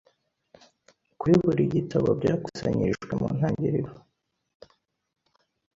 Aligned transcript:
kuri 1.19 1.33
buri 1.43 1.63
gitabo 1.75 2.09
byakusanyirijwe 2.19 3.11
mu 3.19 3.27
ntangiriro 3.37 3.91